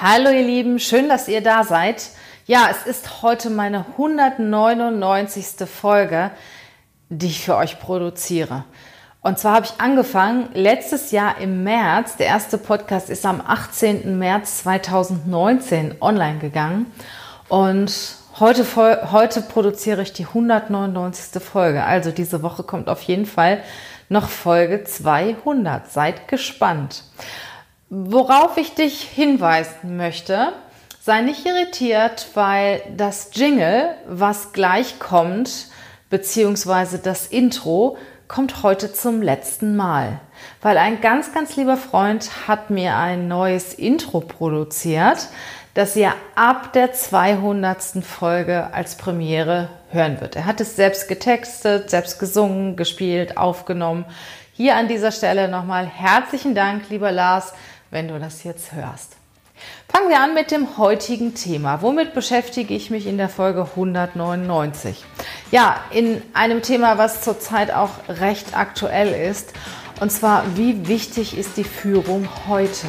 [0.00, 2.10] Hallo ihr Lieben, schön, dass ihr da seid.
[2.46, 5.68] Ja, es ist heute meine 199.
[5.68, 6.30] Folge,
[7.08, 8.62] die ich für euch produziere.
[9.22, 12.14] Und zwar habe ich angefangen letztes Jahr im März.
[12.14, 14.16] Der erste Podcast ist am 18.
[14.16, 16.86] März 2019 online gegangen.
[17.48, 17.92] Und
[18.38, 18.64] heute,
[19.10, 21.42] heute produziere ich die 199.
[21.42, 21.82] Folge.
[21.82, 23.64] Also diese Woche kommt auf jeden Fall
[24.08, 25.90] noch Folge 200.
[25.90, 27.02] Seid gespannt.
[27.90, 30.52] Worauf ich dich hinweisen möchte,
[31.00, 35.68] sei nicht irritiert, weil das Jingle, was gleich kommt,
[36.10, 40.20] beziehungsweise das Intro, kommt heute zum letzten Mal.
[40.60, 45.28] Weil ein ganz, ganz lieber Freund hat mir ein neues Intro produziert,
[45.72, 48.04] das ihr ab der 200.
[48.04, 50.36] Folge als Premiere hören wird.
[50.36, 54.04] Er hat es selbst getextet, selbst gesungen, gespielt, aufgenommen.
[54.52, 57.54] Hier an dieser Stelle nochmal herzlichen Dank, lieber Lars
[57.90, 59.16] wenn du das jetzt hörst.
[59.88, 61.82] Fangen wir an mit dem heutigen Thema.
[61.82, 65.04] Womit beschäftige ich mich in der Folge 199?
[65.50, 69.52] Ja, in einem Thema, was zurzeit auch recht aktuell ist.
[70.00, 72.86] Und zwar, wie wichtig ist die Führung heute?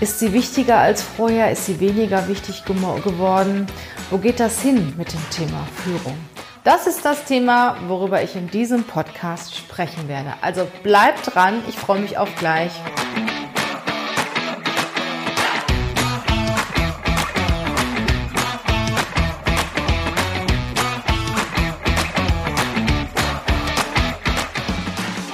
[0.00, 1.50] Ist sie wichtiger als vorher?
[1.50, 3.66] Ist sie weniger wichtig geworden?
[4.10, 6.16] Wo geht das hin mit dem Thema Führung?
[6.62, 10.34] Das ist das Thema, worüber ich in diesem Podcast sprechen werde.
[10.42, 12.72] Also bleibt dran, ich freue mich auf gleich.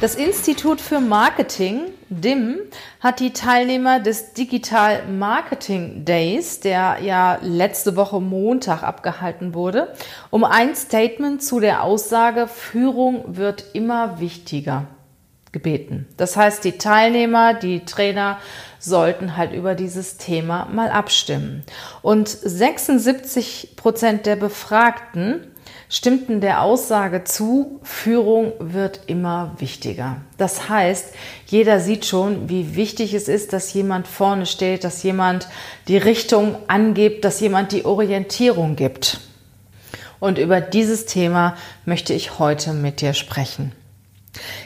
[0.00, 2.60] Das Institut für Marketing, DIM,
[3.00, 9.92] hat die Teilnehmer des Digital Marketing Days, der ja letzte Woche Montag abgehalten wurde,
[10.30, 14.86] um ein Statement zu der Aussage, Führung wird immer wichtiger
[15.52, 16.06] gebeten.
[16.16, 18.38] Das heißt, die Teilnehmer, die Trainer
[18.78, 21.62] sollten halt über dieses Thema mal abstimmen.
[22.00, 25.46] Und 76 Prozent der Befragten
[25.90, 30.18] stimmten der Aussage zu, Führung wird immer wichtiger.
[30.38, 31.12] Das heißt,
[31.46, 35.48] jeder sieht schon, wie wichtig es ist, dass jemand vorne steht, dass jemand
[35.88, 39.20] die Richtung angibt, dass jemand die Orientierung gibt.
[40.20, 43.72] Und über dieses Thema möchte ich heute mit dir sprechen.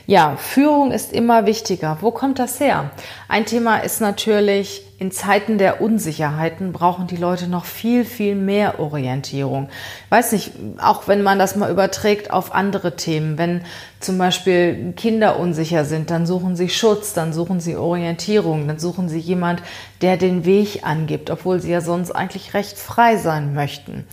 [0.06, 1.99] Ja, Führung ist immer wichtiger.
[2.03, 2.91] Wo kommt das her?
[3.29, 8.78] Ein Thema ist natürlich, in Zeiten der Unsicherheiten brauchen die Leute noch viel, viel mehr
[8.78, 9.69] Orientierung.
[10.10, 13.37] weiß nicht, auch wenn man das mal überträgt auf andere Themen.
[13.37, 13.62] Wenn
[13.99, 19.09] zum Beispiel Kinder unsicher sind, dann suchen sie Schutz, dann suchen sie Orientierung, dann suchen
[19.09, 19.62] sie jemand,
[20.00, 24.06] der den Weg angibt, obwohl sie ja sonst eigentlich recht frei sein möchten.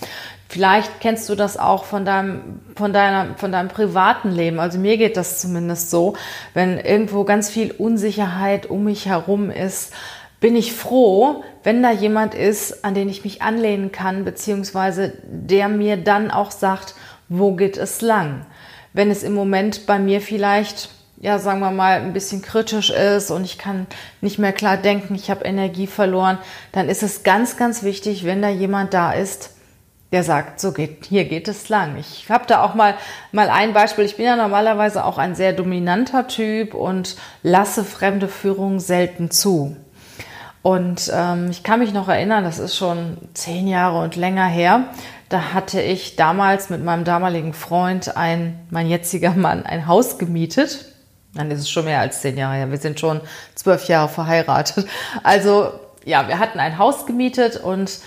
[0.49, 4.59] Vielleicht kennst du das auch von deinem, von deiner, von deinem privaten Leben.
[4.59, 6.15] Also mir geht das zumindest so,
[6.53, 9.93] wenn irgendwo ganz viel Unsicherheit um mich herum ist,
[10.41, 15.69] bin ich froh, wenn da jemand ist, an den ich mich anlehnen kann, beziehungsweise der
[15.69, 16.95] mir dann auch sagt,
[17.29, 18.45] wo geht es lang?
[18.91, 20.89] Wenn es im Moment bei mir vielleicht,
[21.21, 23.85] ja, sagen wir mal, ein bisschen kritisch ist und ich kann
[24.19, 26.39] nicht mehr klar denken, ich habe Energie verloren,
[26.71, 29.51] dann ist es ganz, ganz wichtig, wenn da jemand da ist,
[30.11, 31.97] der sagt, so geht, hier geht es lang.
[31.97, 32.95] Ich habe da auch mal,
[33.31, 34.05] mal ein Beispiel.
[34.05, 39.77] Ich bin ja normalerweise auch ein sehr dominanter Typ und lasse fremde Führung selten zu.
[40.63, 44.85] Und ähm, ich kann mich noch erinnern, das ist schon zehn Jahre und länger her.
[45.29, 50.85] Da hatte ich damals mit meinem damaligen Freund, ein, mein jetziger Mann, ein Haus gemietet.
[51.33, 52.69] Dann ist es schon mehr als zehn Jahre her.
[52.71, 53.21] Wir sind schon
[53.55, 54.87] zwölf Jahre verheiratet.
[55.23, 55.71] Also
[56.03, 57.99] ja, wir hatten ein Haus gemietet und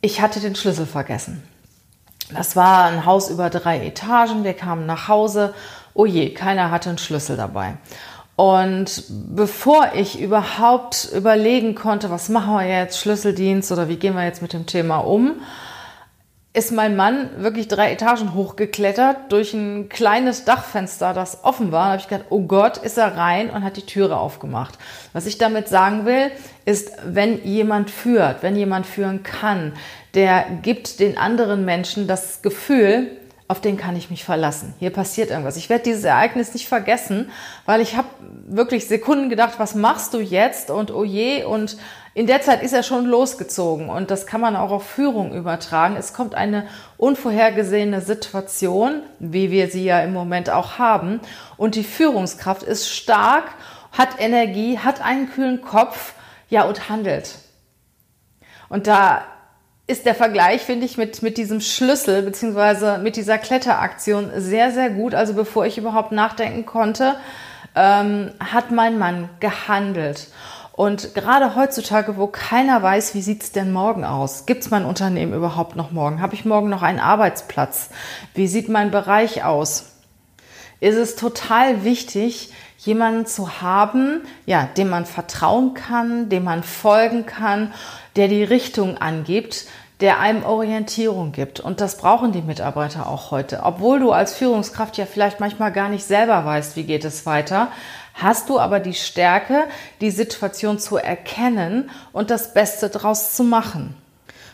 [0.00, 1.42] ich hatte den Schlüssel vergessen.
[2.34, 4.44] Das war ein Haus über drei Etagen.
[4.44, 5.54] Wir kamen nach Hause.
[5.94, 7.74] Oh je, keiner hatte einen Schlüssel dabei.
[8.40, 9.04] Und
[9.36, 14.40] bevor ich überhaupt überlegen konnte, was machen wir jetzt, Schlüsseldienst oder wie gehen wir jetzt
[14.40, 15.42] mit dem Thema um,
[16.54, 21.84] ist mein Mann wirklich drei Etagen hochgeklettert durch ein kleines Dachfenster, das offen war.
[21.84, 24.78] Da habe ich gedacht, oh Gott, ist er rein und hat die Türe aufgemacht.
[25.12, 26.30] Was ich damit sagen will,
[26.64, 29.74] ist, wenn jemand führt, wenn jemand führen kann,
[30.14, 33.19] der gibt den anderen Menschen das Gefühl,
[33.50, 34.74] auf den kann ich mich verlassen.
[34.78, 35.56] Hier passiert irgendwas.
[35.56, 37.32] Ich werde dieses Ereignis nicht vergessen,
[37.66, 38.06] weil ich habe
[38.46, 40.70] wirklich Sekunden gedacht, was machst du jetzt?
[40.70, 41.76] Und oh je, und
[42.14, 45.96] in der Zeit ist er schon losgezogen und das kann man auch auf Führung übertragen.
[45.96, 51.18] Es kommt eine unvorhergesehene Situation, wie wir sie ja im Moment auch haben.
[51.56, 53.46] Und die Führungskraft ist stark,
[53.90, 56.14] hat Energie, hat einen kühlen Kopf,
[56.50, 57.34] ja, und handelt.
[58.68, 59.24] Und da
[59.90, 64.88] ist der Vergleich, finde ich, mit, mit diesem Schlüssel beziehungsweise mit dieser Kletteraktion sehr, sehr
[64.90, 65.14] gut.
[65.14, 67.16] Also bevor ich überhaupt nachdenken konnte,
[67.74, 70.28] ähm, hat mein Mann gehandelt.
[70.72, 74.46] Und gerade heutzutage, wo keiner weiß, wie sieht's denn morgen aus?
[74.46, 76.22] Gibt's mein Unternehmen überhaupt noch morgen?
[76.22, 77.90] Habe ich morgen noch einen Arbeitsplatz?
[78.34, 79.90] Wie sieht mein Bereich aus?
[80.78, 87.26] Ist es total wichtig, jemanden zu haben, ja, dem man vertrauen kann, dem man folgen
[87.26, 87.72] kann,
[88.16, 89.66] der die Richtung angibt,
[90.00, 91.60] der einem Orientierung gibt.
[91.60, 93.60] Und das brauchen die Mitarbeiter auch heute.
[93.64, 97.68] Obwohl du als Führungskraft ja vielleicht manchmal gar nicht selber weißt, wie geht es weiter,
[98.14, 99.64] hast du aber die Stärke,
[100.00, 103.94] die Situation zu erkennen und das Beste draus zu machen.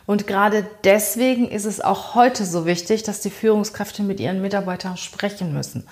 [0.07, 4.97] Und gerade deswegen ist es auch heute so wichtig, dass die Führungskräfte mit ihren Mitarbeitern
[4.97, 5.87] sprechen müssen.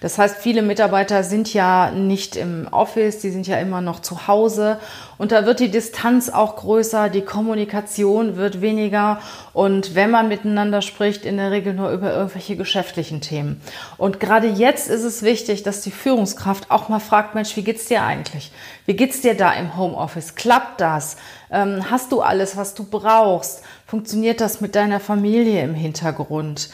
[0.00, 4.26] Das heißt, viele Mitarbeiter sind ja nicht im Office, die sind ja immer noch zu
[4.26, 4.80] Hause
[5.20, 9.20] und da wird die Distanz auch größer, die Kommunikation wird weniger
[9.52, 13.60] und wenn man miteinander spricht, in der Regel nur über irgendwelche geschäftlichen Themen.
[13.98, 17.84] Und gerade jetzt ist es wichtig, dass die Führungskraft auch mal fragt, Mensch, wie geht's
[17.84, 18.50] dir eigentlich?
[18.86, 20.36] Wie geht's dir da im Homeoffice?
[20.36, 21.18] Klappt das?
[21.50, 23.62] Ähm, hast du alles, was du brauchst?
[23.84, 26.70] Funktioniert das mit deiner Familie im Hintergrund?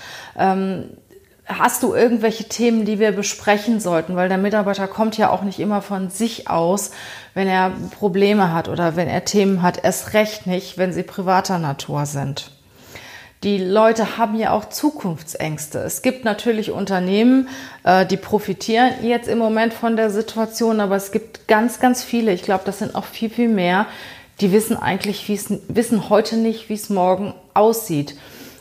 [1.49, 4.17] Hast du irgendwelche Themen, die wir besprechen sollten?
[4.17, 6.91] Weil der Mitarbeiter kommt ja auch nicht immer von sich aus,
[7.35, 9.85] wenn er Probleme hat oder wenn er Themen hat.
[9.85, 12.51] Erst recht nicht, wenn sie privater Natur sind.
[13.45, 15.79] Die Leute haben ja auch Zukunftsängste.
[15.79, 17.49] Es gibt natürlich Unternehmen,
[17.85, 22.33] äh, die profitieren jetzt im Moment von der Situation, aber es gibt ganz, ganz viele,
[22.33, 23.87] ich glaube, das sind auch viel, viel mehr,
[24.41, 28.17] die wissen eigentlich, wie es, wissen heute nicht, wie es morgen aussieht.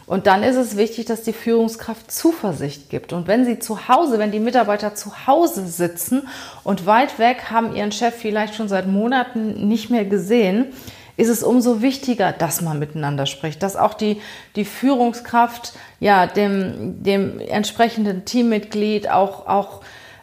[0.07, 3.11] Und dann ist es wichtig, dass die Führungskraft Zuversicht gibt.
[3.11, 6.27] Und wenn sie zu Hause, wenn die Mitarbeiter zu Hause sitzen
[6.63, 10.67] und weit weg haben ihren Chef vielleicht schon seit Monaten nicht mehr gesehen,
[11.17, 14.21] ist es umso wichtiger, dass man miteinander spricht, dass auch die,
[14.55, 19.81] die Führungskraft ja dem, dem entsprechenden Teammitglied auch, auch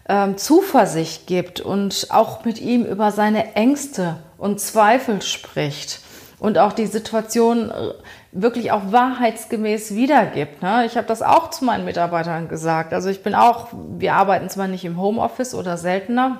[0.08, 6.00] ähm, Zuversicht gibt und auch mit ihm über seine Ängste und Zweifel spricht
[6.38, 7.94] und auch die Situation äh,
[8.32, 10.62] wirklich auch wahrheitsgemäß wiedergibt.
[10.62, 10.84] Ne?
[10.86, 12.92] Ich habe das auch zu meinen Mitarbeitern gesagt.
[12.92, 16.38] Also ich bin auch, wir arbeiten zwar nicht im Homeoffice oder seltener.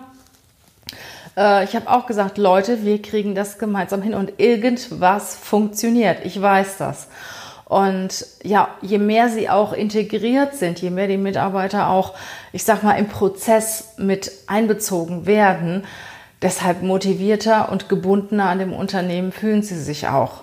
[1.37, 6.25] Äh, ich habe auch gesagt, Leute, wir kriegen das gemeinsam hin und irgendwas funktioniert.
[6.25, 7.09] Ich weiß das.
[7.67, 12.15] Und ja, je mehr sie auch integriert sind, je mehr die Mitarbeiter auch,
[12.53, 15.85] ich sag mal, im Prozess mit einbezogen werden,
[16.43, 20.43] Deshalb motivierter und gebundener an dem Unternehmen fühlen sie sich auch.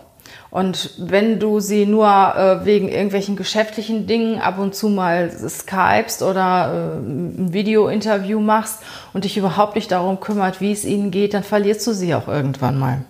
[0.51, 6.23] Und wenn du sie nur äh, wegen irgendwelchen geschäftlichen Dingen ab und zu mal skypst
[6.23, 8.79] oder äh, ein Video-Interview machst
[9.13, 12.27] und dich überhaupt nicht darum kümmert, wie es ihnen geht, dann verlierst du sie auch
[12.27, 13.01] irgendwann mal.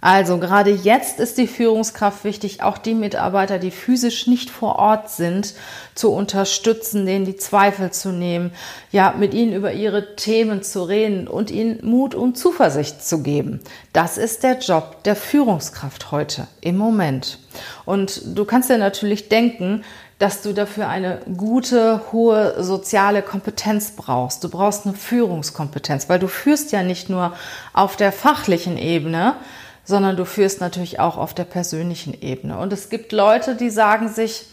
[0.00, 5.10] Also gerade jetzt ist die Führungskraft wichtig, auch die Mitarbeiter, die physisch nicht vor Ort
[5.10, 5.54] sind,
[5.94, 8.52] zu unterstützen, denen die Zweifel zu nehmen,
[8.92, 13.60] ja, mit ihnen über ihre Themen zu reden und ihnen Mut und Zuversicht zu geben.
[13.92, 17.38] Das ist der Job der Führungskraft heute, im Moment.
[17.84, 19.82] Und du kannst dir natürlich denken,
[20.18, 24.42] dass du dafür eine gute, hohe soziale Kompetenz brauchst.
[24.44, 27.34] Du brauchst eine Führungskompetenz, weil du führst ja nicht nur
[27.74, 29.34] auf der fachlichen Ebene,
[29.86, 32.58] sondern du führst natürlich auch auf der persönlichen Ebene.
[32.58, 34.46] Und es gibt Leute, die sagen sich,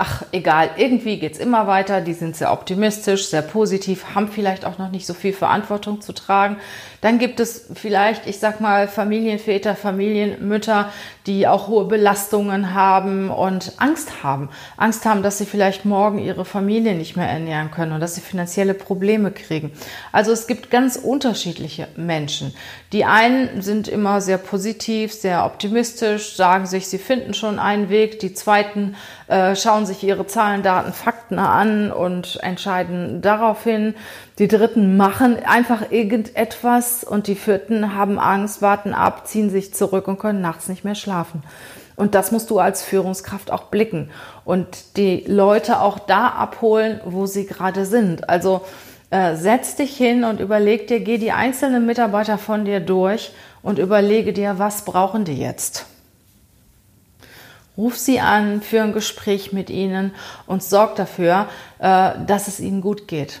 [0.00, 4.78] ach egal, irgendwie geht's immer weiter, die sind sehr optimistisch, sehr positiv, haben vielleicht auch
[4.78, 6.56] noch nicht so viel Verantwortung zu tragen.
[7.02, 10.90] Dann gibt es vielleicht, ich sag mal, Familienväter, Familienmütter,
[11.26, 14.48] die auch hohe Belastungen haben und Angst haben.
[14.78, 18.22] Angst haben, dass sie vielleicht morgen ihre Familie nicht mehr ernähren können und dass sie
[18.22, 19.70] finanzielle Probleme kriegen.
[20.12, 22.54] Also es gibt ganz unterschiedliche Menschen.
[22.92, 28.18] Die einen sind immer sehr positiv, sehr optimistisch, sagen sich, sie finden schon einen Weg.
[28.20, 28.96] Die zweiten
[29.30, 33.94] äh, schauen sich ihre Zahlen, Daten, Fakten an und entscheiden daraufhin.
[34.40, 40.08] Die Dritten machen einfach irgendetwas und die Vierten haben Angst, warten ab, ziehen sich zurück
[40.08, 41.44] und können nachts nicht mehr schlafen.
[41.94, 44.10] Und das musst du als Führungskraft auch blicken
[44.44, 48.28] und die Leute auch da abholen, wo sie gerade sind.
[48.28, 48.62] Also
[49.10, 53.32] äh, setz dich hin und überleg dir, geh die einzelnen Mitarbeiter von dir durch
[53.62, 55.86] und überlege dir, was brauchen die jetzt?
[57.80, 60.14] Ruf sie an, führe ein Gespräch mit ihnen
[60.46, 63.40] und sorg dafür, äh, dass es ihnen gut geht.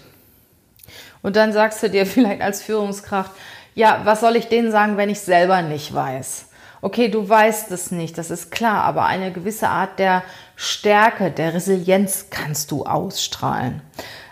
[1.20, 3.32] Und dann sagst du dir vielleicht als Führungskraft,
[3.74, 6.46] ja, was soll ich denen sagen, wenn ich selber nicht weiß?
[6.80, 10.22] Okay, du weißt es nicht, das ist klar, aber eine gewisse Art der
[10.56, 13.82] Stärke, der Resilienz kannst du ausstrahlen.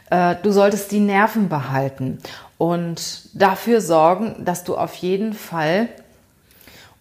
[0.08, 2.18] Äh, du solltest die Nerven behalten
[2.56, 5.90] und dafür sorgen, dass du auf jeden Fall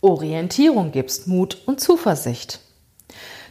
[0.02, 2.60] Orientierung gibst, Mut und Zuversicht.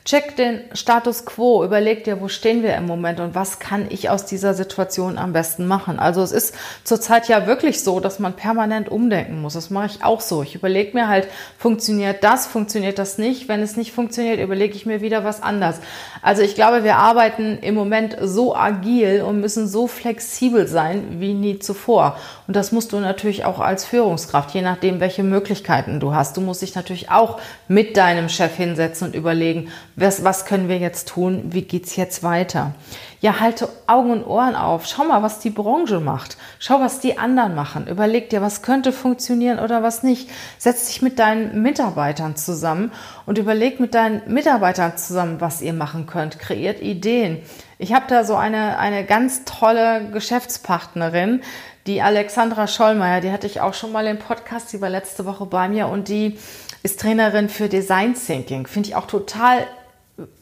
[0.07, 4.09] Check den Status quo, überleg dir, wo stehen wir im Moment und was kann ich
[4.09, 5.99] aus dieser Situation am besten machen.
[5.99, 9.55] Also es ist zurzeit ja wirklich so, dass man permanent umdenken muss.
[9.55, 10.45] Das mache ich auch so.
[10.45, 11.27] Ich überlege mir halt,
[11.59, 13.49] funktioniert das, funktioniert das nicht.
[13.49, 15.81] Wenn es nicht funktioniert, überlege ich mir wieder was anders.
[16.23, 21.35] Also ich glaube, wir arbeiten im Moment so agil und müssen so flexibel sein wie
[21.35, 22.17] nie zuvor.
[22.47, 26.37] Und das musst du natürlich auch als Führungskraft, je nachdem, welche Möglichkeiten du hast.
[26.37, 30.79] Du musst dich natürlich auch mit deinem Chef hinsetzen und überlegen, was, was können wir
[30.79, 31.45] jetzt tun?
[31.47, 32.75] Wie geht's jetzt weiter?
[33.21, 34.87] Ja, halte Augen und Ohren auf.
[34.87, 36.37] Schau mal, was die Branche macht.
[36.59, 37.87] Schau, was die anderen machen.
[37.87, 40.29] Überleg dir, was könnte funktionieren oder was nicht.
[40.59, 42.93] Setz dich mit deinen Mitarbeitern zusammen
[43.25, 46.39] und überleg mit deinen Mitarbeitern zusammen, was ihr machen könnt.
[46.39, 47.39] Kreiert Ideen.
[47.79, 51.41] Ich habe da so eine, eine ganz tolle Geschäftspartnerin,
[51.87, 55.47] die Alexandra Schollmeier, die hatte ich auch schon mal im Podcast, die war letzte Woche
[55.47, 56.37] bei mir und die
[56.83, 58.67] ist Trainerin für Design Thinking.
[58.67, 59.67] Finde ich auch total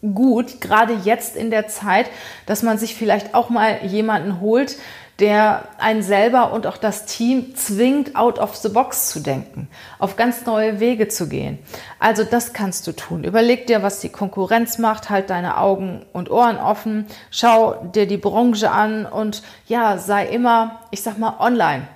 [0.01, 2.11] gut, gerade jetzt in der Zeit,
[2.47, 4.77] dass man sich vielleicht auch mal jemanden holt,
[5.21, 9.69] der einen selber und auch das Team zwingt, out of the box zu denken,
[10.01, 11.59] auf ganz neue Wege zu gehen.
[12.01, 13.23] Also das kannst du tun.
[13.23, 18.17] Überleg dir, was die Konkurrenz macht, halt deine Augen und Ohren offen, schau dir die
[18.17, 21.87] Branche an und ja, sei immer, ich sag mal, online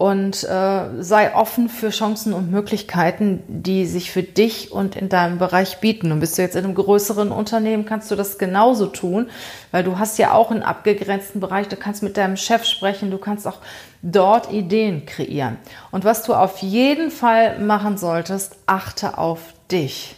[0.00, 5.36] und äh, sei offen für Chancen und Möglichkeiten, die sich für dich und in deinem
[5.36, 6.10] Bereich bieten.
[6.10, 9.28] Und bist du jetzt in einem größeren Unternehmen, kannst du das genauso tun,
[9.72, 11.68] weil du hast ja auch einen abgegrenzten Bereich.
[11.68, 13.58] Du kannst mit deinem Chef sprechen, du kannst auch
[14.00, 15.58] dort Ideen kreieren.
[15.90, 20.16] Und was du auf jeden Fall machen solltest, achte auf dich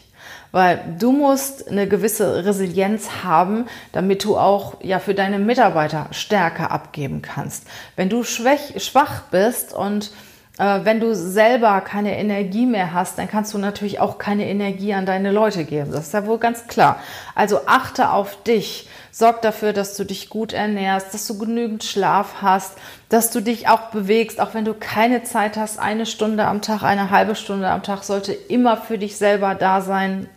[0.53, 6.71] weil du musst eine gewisse Resilienz haben, damit du auch ja für deine Mitarbeiter Stärke
[6.71, 7.67] abgeben kannst.
[7.97, 10.13] Wenn du schwach, schwach bist und
[10.59, 14.93] äh, wenn du selber keine Energie mehr hast, dann kannst du natürlich auch keine Energie
[14.93, 15.91] an deine Leute geben.
[15.91, 17.01] Das ist ja wohl ganz klar.
[17.35, 18.89] Also achte auf dich.
[19.11, 22.79] Sorg dafür, dass du dich gut ernährst, dass du genügend Schlaf hast,
[23.11, 25.79] dass du dich auch bewegst, auch wenn du keine Zeit hast.
[25.79, 29.81] Eine Stunde am Tag, eine halbe Stunde am Tag sollte immer für dich selber da
[29.81, 30.29] sein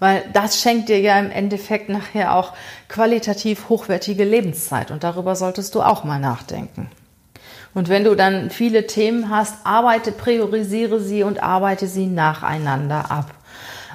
[0.00, 2.52] weil das schenkt dir ja im Endeffekt nachher auch
[2.88, 6.90] qualitativ hochwertige Lebenszeit und darüber solltest du auch mal nachdenken.
[7.74, 13.34] Und wenn du dann viele Themen hast, arbeite, priorisiere sie und arbeite sie nacheinander ab.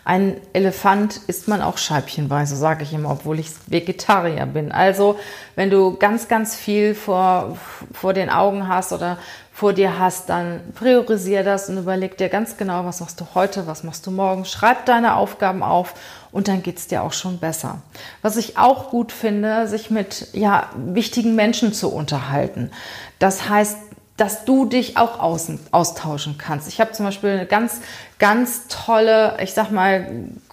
[0.06, 4.74] Ein Elefant isst man auch scheibchenweise, sage ich immer, obwohl ich Vegetarier bin.
[4.74, 5.18] Also,
[5.56, 7.58] wenn du ganz, ganz viel vor,
[7.94, 9.18] vor den Augen hast oder
[9.54, 13.68] vor dir hast, dann priorisier das und überleg dir ganz genau, was machst du heute,
[13.68, 14.46] was machst du morgen.
[14.46, 15.94] Schreib deine Aufgaben auf
[16.32, 17.82] und dann geht's dir auch schon besser.
[18.24, 22.72] Was ich auch gut finde, sich mit ja, wichtigen Menschen zu unterhalten.
[23.20, 23.78] Das heißt,
[24.18, 26.68] dass du dich auch außen, austauschen kannst.
[26.68, 27.82] Ich habe zum Beispiel eine ganz,
[28.18, 30.08] ganz tolle, ich sag mal,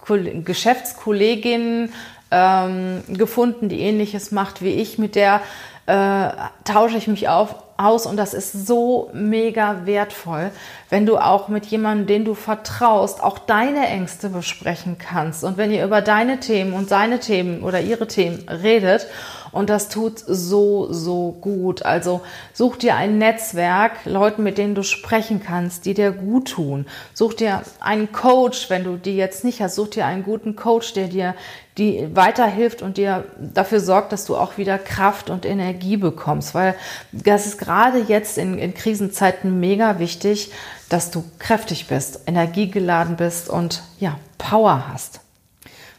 [0.05, 1.91] Geschäftskollegin
[2.29, 4.99] ähm, gefunden, die ähnliches macht wie ich.
[4.99, 5.41] Mit der
[5.87, 6.29] äh,
[6.63, 10.51] tausche ich mich auf, aus und das ist so mega wertvoll,
[10.89, 15.43] wenn du auch mit jemandem, den du vertraust, auch deine Ängste besprechen kannst.
[15.43, 19.07] Und wenn ihr über deine Themen und seine Themen oder ihre Themen redet
[19.51, 21.83] und das tut so, so gut.
[21.83, 22.21] Also
[22.53, 26.85] such dir ein Netzwerk, Leuten, mit denen du sprechen kannst, die dir gut tun.
[27.13, 29.75] Such dir einen Coach, wenn du die jetzt nicht hast.
[29.75, 31.35] Such dir einen guten Coach, der dir
[31.77, 36.53] die weiterhilft und dir dafür sorgt, dass du auch wieder Kraft und Energie bekommst.
[36.53, 36.75] Weil
[37.11, 40.51] das ist gerade jetzt in, in Krisenzeiten mega wichtig,
[40.89, 45.21] dass du kräftig bist, energiegeladen bist und ja, Power hast.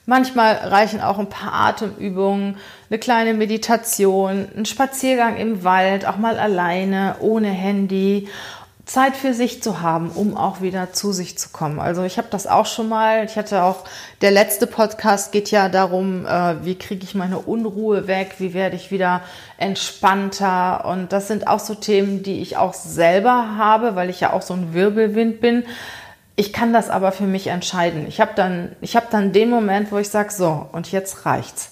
[0.04, 2.56] Manchmal reichen auch ein paar Atemübungen,
[2.90, 8.28] eine kleine Meditation, ein Spaziergang im Wald, auch mal alleine, ohne Handy.
[8.84, 11.78] Zeit für sich zu haben, um auch wieder zu sich zu kommen.
[11.78, 13.24] Also ich habe das auch schon mal.
[13.24, 13.84] Ich hatte auch,
[14.22, 18.74] der letzte Podcast geht ja darum, äh, wie kriege ich meine Unruhe weg, wie werde
[18.74, 19.22] ich wieder
[19.56, 20.84] entspannter.
[20.84, 24.42] Und das sind auch so Themen, die ich auch selber habe, weil ich ja auch
[24.42, 25.64] so ein Wirbelwind bin.
[26.34, 28.06] Ich kann das aber für mich entscheiden.
[28.06, 31.71] Ich habe dann, ich habe dann den Moment, wo ich sage, so, und jetzt reicht's.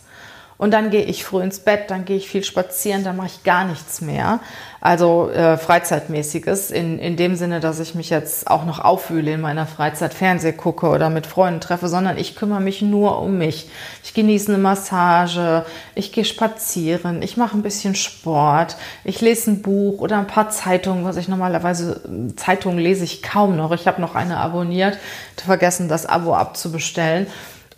[0.61, 3.45] Und dann gehe ich früh ins Bett, dann gehe ich viel spazieren, dann mache ich
[3.45, 4.40] gar nichts mehr.
[4.83, 9.40] Also äh, Freizeitmäßiges, in, in dem Sinne, dass ich mich jetzt auch noch aufwühle in
[9.40, 13.71] meiner Freizeit, Fernseh gucke oder mit Freunden treffe, sondern ich kümmere mich nur um mich.
[14.05, 15.64] Ich genieße eine Massage,
[15.95, 20.50] ich gehe spazieren, ich mache ein bisschen Sport, ich lese ein Buch oder ein paar
[20.50, 22.02] Zeitungen, was ich normalerweise,
[22.37, 23.73] Zeitungen lese ich kaum noch.
[23.73, 24.99] Ich habe noch eine abonniert,
[25.43, 27.29] vergessen das Abo abzubestellen.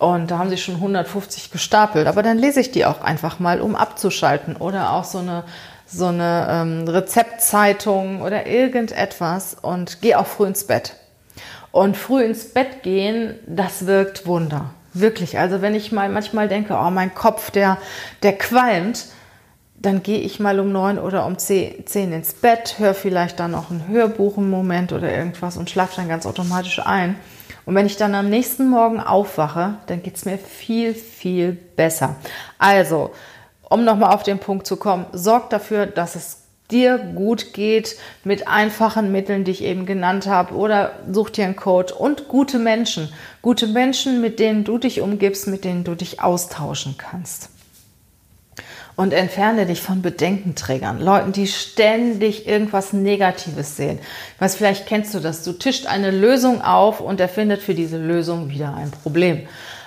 [0.02, 2.08] Und da haben sie schon 150 gestapelt.
[2.08, 4.56] Aber dann lese ich die auch einfach mal, um abzuschalten.
[4.56, 5.44] Oder auch so eine,
[5.86, 10.96] so eine ähm, Rezeptzeitung oder irgendetwas und gehe auch früh ins Bett.
[11.70, 14.70] Und früh ins Bett gehen, das wirkt Wunder.
[14.92, 15.38] Wirklich.
[15.38, 17.78] Also wenn ich mal manchmal denke, oh, mein Kopf, der,
[18.24, 19.04] der qualmt,
[19.76, 23.70] dann gehe ich mal um neun oder um zehn, ins Bett, höre vielleicht dann noch
[23.70, 27.14] ein Hörbuch im Moment oder irgendwas und schlafe dann ganz automatisch ein.
[27.64, 32.16] Und wenn ich dann am nächsten Morgen aufwache, dann geht es mir viel, viel besser.
[32.58, 33.10] Also,
[33.68, 36.38] um nochmal auf den Punkt zu kommen, sorg dafür, dass es
[36.70, 41.56] dir gut geht mit einfachen Mitteln, die ich eben genannt habe, oder such dir einen
[41.56, 43.12] Coach und gute Menschen.
[43.42, 47.51] Gute Menschen, mit denen du dich umgibst, mit denen du dich austauschen kannst
[49.02, 53.98] und entferne dich von Bedenkenträgern, Leuten, die ständig irgendwas Negatives sehen.
[54.38, 57.98] Was vielleicht kennst du das, du tischt eine Lösung auf und er findet für diese
[57.98, 59.40] Lösung wieder ein Problem.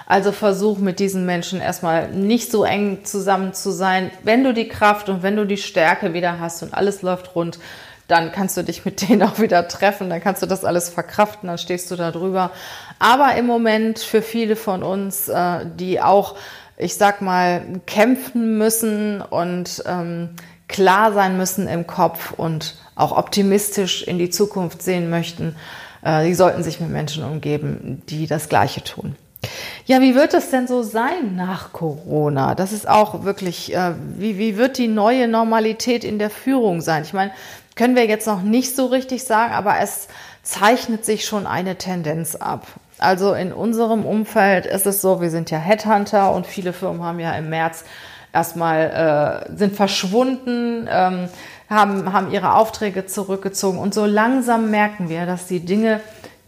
[0.05, 4.11] Also versuch mit diesen Menschen erstmal nicht so eng zusammen zu sein.
[4.23, 7.57] Wenn du die Kraft und wenn du die Stärke wieder hast und alles läuft rund,
[8.09, 11.47] dann kannst du dich mit denen auch wieder treffen, dann kannst du das alles verkraften,
[11.47, 12.51] dann stehst du da drüber.
[12.99, 16.35] Aber im Moment für viele von uns, äh, die auch
[16.77, 20.29] ich sag mal, kämpfen müssen und ähm,
[20.67, 25.55] klar sein müssen im Kopf und auch optimistisch in die Zukunft sehen möchten,
[26.03, 29.15] äh, die sollten sich mit Menschen umgeben, die das Gleiche tun.
[29.85, 32.55] Ja, wie wird es denn so sein nach Corona?
[32.55, 37.03] Das ist auch wirklich, äh, wie, wie wird die neue Normalität in der Führung sein?
[37.03, 37.31] Ich meine,
[37.75, 40.07] können wir jetzt noch nicht so richtig sagen, aber es
[40.41, 42.65] zeichnet sich schon eine Tendenz ab.
[42.97, 47.19] Also in unserem Umfeld ist es so, wir sind ja Headhunter und viele Firmen haben
[47.19, 47.83] ja im März
[48.35, 51.29] erstmal äh, sind verschwunden, ähm,
[51.69, 55.99] haben, haben ihre Aufträge zurückgezogen und so langsam merken wir, dass die Dinge,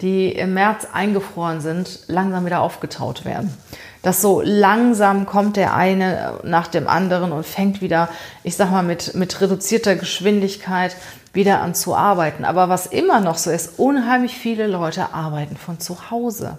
[0.02, 3.58] die im März eingefroren sind, langsam wieder aufgetaut werden.
[4.04, 8.10] Dass so langsam kommt der eine nach dem anderen und fängt wieder,
[8.44, 10.96] ich sag mal, mit, mit reduzierter Geschwindigkeit
[11.34, 12.46] wieder an zu arbeiten.
[12.46, 16.58] Aber was immer noch so ist, unheimlich viele Leute arbeiten von zu Hause.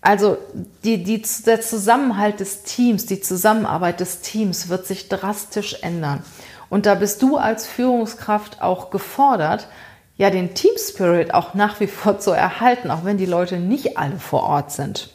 [0.00, 0.38] Also
[0.82, 6.22] die, die, der Zusammenhalt des Teams, die Zusammenarbeit des Teams wird sich drastisch ändern.
[6.70, 9.68] Und da bist du als Führungskraft auch gefordert,
[10.16, 13.96] ja, den Team Spirit auch nach wie vor zu erhalten, auch wenn die Leute nicht
[13.96, 15.10] alle vor Ort sind.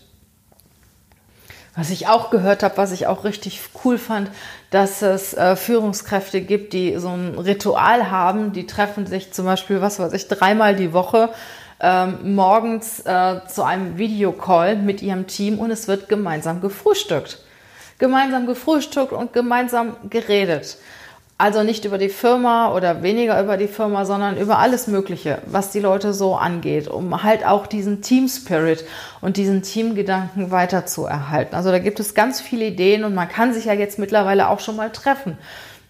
[1.76, 4.30] Was ich auch gehört habe, was ich auch richtig cool fand,
[4.70, 8.54] dass es äh, Führungskräfte gibt, die so ein Ritual haben.
[8.54, 11.30] Die treffen sich zum Beispiel, was weiß ich, dreimal die Woche
[11.82, 17.40] ähm, morgens äh, zu einem Videocall mit ihrem Team und es wird gemeinsam gefrühstückt.
[18.00, 20.78] Gemeinsam gefrühstückt und gemeinsam geredet.
[21.38, 25.69] Also nicht über die Firma oder weniger über die Firma, sondern über alles Mögliche, was
[25.69, 28.86] die Leute so angeht, um halt auch diesen Team Spirit
[29.19, 31.08] und diesen Teamgedanken weiter zu.
[31.08, 34.62] Also da gibt es ganz viele Ideen und man kann sich ja jetzt mittlerweile auch
[34.62, 35.38] schon mal treffen.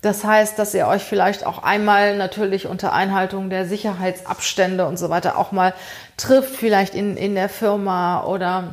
[0.02, 5.10] Das heißt, dass ihr euch vielleicht auch einmal natürlich unter Einhaltung der Sicherheitsabstände und so
[5.10, 5.74] weiter auch mal
[6.18, 8.66] trifft, vielleicht in, in der Firma oder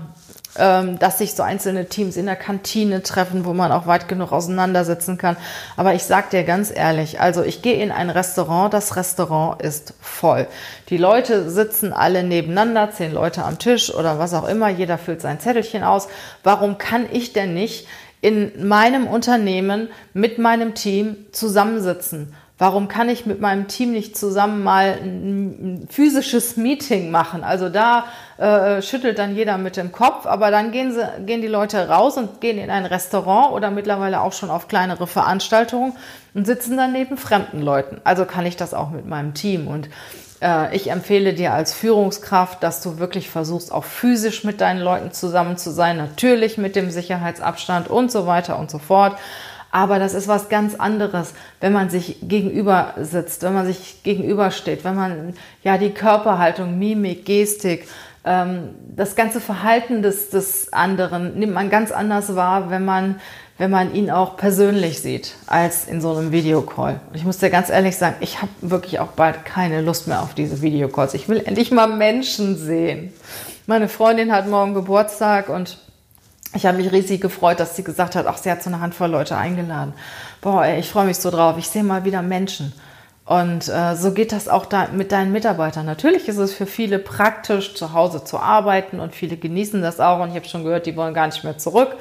[0.58, 4.32] ähm, dass sich so einzelne Teams in der Kantine treffen, wo man auch weit genug
[4.32, 5.36] auseinandersitzen kann.
[5.76, 9.94] Aber ich sag dir ganz ehrlich, also ich gehe in ein Restaurant, das Restaurant ist
[10.00, 10.46] voll.
[10.90, 15.22] Die Leute sitzen alle nebeneinander, zehn Leute am Tisch oder was auch immer, jeder füllt
[15.22, 16.08] sein Zettelchen aus.
[16.42, 17.86] Warum kann ich denn nicht
[18.20, 22.34] in meinem Unternehmen mit meinem Team zusammensitzen?
[22.58, 27.42] Warum kann ich mit meinem Team nicht zusammen mal ein physisches Meeting machen?
[27.42, 28.04] Also da
[28.38, 32.16] äh, schüttelt dann jeder mit dem Kopf, aber dann gehen, sie, gehen die Leute raus
[32.16, 35.94] und gehen in ein Restaurant oder mittlerweile auch schon auf kleinere Veranstaltungen
[36.34, 38.00] und sitzen dann neben fremden Leuten.
[38.04, 39.66] Also kann ich das auch mit meinem Team.
[39.66, 39.88] Und
[40.42, 45.12] äh, ich empfehle dir als Führungskraft, dass du wirklich versuchst, auch physisch mit deinen Leuten
[45.12, 49.16] zusammen zu sein, natürlich mit dem Sicherheitsabstand und so weiter und so fort.
[49.72, 54.84] Aber das ist was ganz anderes, wenn man sich gegenüber sitzt, wenn man sich gegenübersteht,
[54.84, 57.88] wenn man ja die Körperhaltung, Mimik, Gestik,
[58.24, 63.18] ähm, das ganze Verhalten des, des anderen nimmt man ganz anders wahr, wenn man,
[63.56, 67.00] wenn man ihn auch persönlich sieht, als in so einem Videocall.
[67.08, 70.22] Und ich muss dir ganz ehrlich sagen, ich habe wirklich auch bald keine Lust mehr
[70.22, 71.14] auf diese Videocalls.
[71.14, 73.12] Ich will endlich mal Menschen sehen.
[73.66, 75.78] Meine Freundin hat morgen Geburtstag und
[76.54, 79.10] Ich habe mich riesig gefreut, dass sie gesagt hat, ach, sie hat so eine Handvoll
[79.10, 79.94] Leute eingeladen.
[80.40, 81.56] Boah, ey, ich freue mich so drauf.
[81.56, 82.74] Ich sehe mal wieder Menschen.
[83.24, 85.86] Und äh, so geht das auch da mit deinen Mitarbeitern.
[85.86, 90.20] Natürlich ist es für viele praktisch, zu Hause zu arbeiten und viele genießen das auch.
[90.20, 91.96] Und ich habe schon gehört, die wollen gar nicht mehr zurück.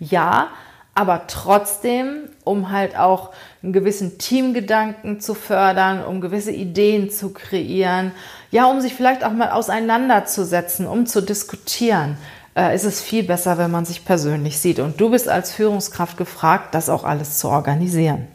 [0.00, 0.48] Ja,
[0.94, 3.30] aber trotzdem, um halt auch
[3.62, 8.12] einen gewissen Teamgedanken zu fördern, um gewisse Ideen zu kreieren,
[8.50, 12.16] ja, um sich vielleicht auch mal auseinanderzusetzen, um zu diskutieren,
[12.56, 14.78] äh, ist es viel besser, wenn man sich persönlich sieht.
[14.78, 18.28] Und du bist als Führungskraft gefragt, das auch alles zu organisieren.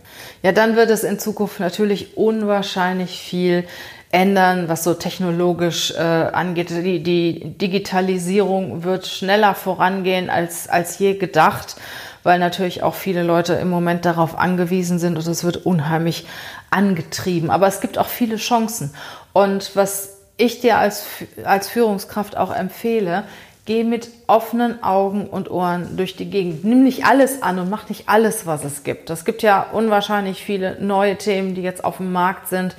[0.43, 3.65] Ja, dann wird es in Zukunft natürlich unwahrscheinlich viel
[4.11, 6.71] ändern, was so technologisch äh, angeht.
[6.71, 11.75] Die, die Digitalisierung wird schneller vorangehen als, als je gedacht
[12.23, 16.27] weil natürlich auch viele Leute im Moment darauf angewiesen sind und es wird unheimlich
[16.69, 17.49] angetrieben.
[17.49, 18.93] Aber es gibt auch viele Chancen.
[19.33, 21.05] Und was ich dir als,
[21.43, 23.23] als Führungskraft auch empfehle,
[23.65, 26.63] geh mit offenen Augen und Ohren durch die Gegend.
[26.63, 29.09] Nimm nicht alles an und mach nicht alles, was es gibt.
[29.09, 32.75] Es gibt ja unwahrscheinlich viele neue Themen, die jetzt auf dem Markt sind.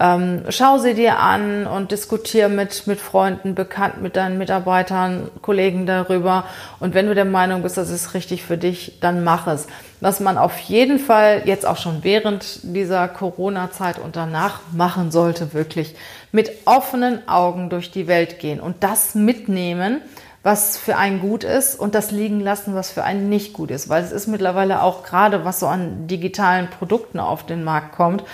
[0.00, 5.86] Ähm, schau sie dir an und diskutiere mit, mit Freunden, Bekannten, mit deinen Mitarbeitern, Kollegen
[5.86, 6.44] darüber.
[6.80, 9.68] Und wenn du der Meinung bist, das ist richtig für dich, dann mach es.
[10.00, 15.52] Was man auf jeden Fall jetzt auch schon während dieser Corona-Zeit und danach machen sollte,
[15.52, 15.94] wirklich
[16.32, 20.00] mit offenen Augen durch die Welt gehen und das mitnehmen,
[20.42, 23.88] was für einen gut ist und das liegen lassen, was für einen nicht gut ist.
[23.88, 28.24] Weil es ist mittlerweile auch gerade, was so an digitalen Produkten auf den Markt kommt,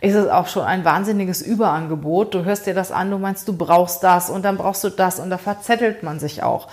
[0.00, 2.34] ist es auch schon ein wahnsinniges Überangebot.
[2.34, 5.18] Du hörst dir das an, du meinst, du brauchst das und dann brauchst du das
[5.18, 6.68] und da verzettelt man sich auch.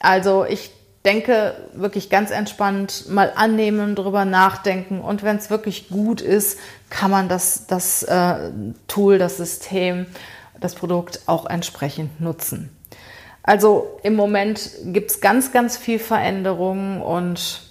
[0.00, 0.72] Also ich
[1.06, 6.58] denke wirklich ganz entspannt mal annehmen, drüber nachdenken und wenn es wirklich gut ist,
[6.90, 8.50] kann man das, das äh,
[8.88, 10.06] Tool, das System,
[10.60, 12.75] das Produkt auch entsprechend nutzen.
[13.46, 17.62] Also im Moment gibt es ganz, ganz viel Veränderungen und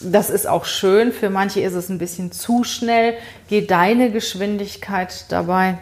[0.00, 1.12] das ist auch schön.
[1.12, 3.14] Für manche ist es ein bisschen zu schnell.
[3.48, 5.78] Geh deine Geschwindigkeit dabei.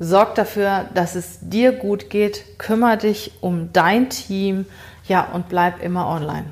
[0.00, 2.58] Sorg dafür, dass es dir gut geht.
[2.58, 4.66] Kümmer dich um dein Team.
[5.06, 6.46] Ja, und bleib immer online.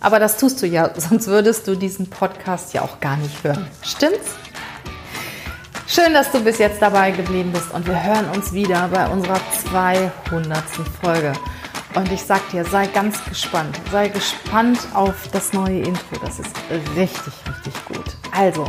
[0.00, 3.66] Aber das tust du ja, sonst würdest du diesen Podcast ja auch gar nicht hören.
[3.82, 4.32] Stimmt's?
[5.86, 9.38] Schön, dass du bis jetzt dabei geblieben bist und wir hören uns wieder bei unserer
[9.70, 10.62] 200.
[11.02, 11.32] Folge.
[11.94, 13.78] Und ich sag dir, sei ganz gespannt.
[13.92, 16.16] Sei gespannt auf das neue Intro.
[16.22, 16.56] Das ist
[16.96, 18.16] richtig, richtig gut.
[18.32, 18.64] Also,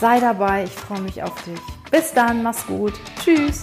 [0.00, 0.64] sei dabei.
[0.64, 1.60] Ich freue mich auf dich.
[1.90, 2.44] Bis dann.
[2.44, 2.94] Mach's gut.
[3.22, 3.62] Tschüss.